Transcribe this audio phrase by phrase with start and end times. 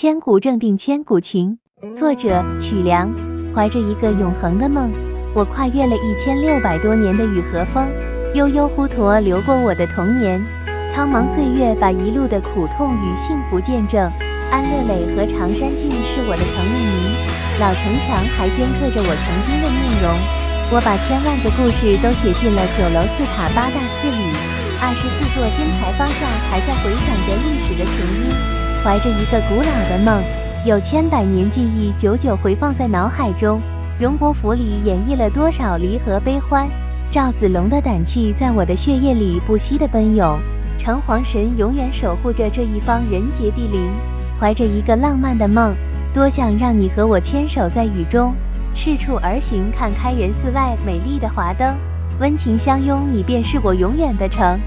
[0.00, 1.58] 千古正定千古情，
[1.94, 3.12] 作者曲梁。
[3.52, 4.90] 怀着一个永恒的梦，
[5.34, 7.86] 我跨越了一千六百多年的雨和风，
[8.32, 10.40] 悠悠滹沱流过我的童年。
[10.88, 14.00] 苍茫岁月把一路的苦痛与幸福见证。
[14.48, 17.12] 安乐垒和常山郡是我的曾命名，
[17.60, 20.08] 老城墙还镌刻着我曾经的面容。
[20.72, 24.32] 我把千万个故事都写进了九楼四塔八大寺里，
[24.80, 28.49] 二十四座金牌坊上还在回响着历史的琴音。
[28.82, 30.22] 怀着一个古老的梦，
[30.64, 33.60] 有千百年记忆久久回放在脑海中。
[33.98, 36.66] 荣国府里演绎了多少离合悲欢？
[37.10, 40.38] 赵子龙的胆气在我的血液里不息地奔涌。
[40.78, 43.90] 城隍神永远守护着这一方人杰地灵。
[44.38, 45.74] 怀着一个浪漫的梦，
[46.14, 48.32] 多想让你和我牵手在雨中，
[48.74, 51.76] 赤处而行，看开元寺外美丽的华灯，
[52.18, 54.58] 温情相拥，你便是我永远的城。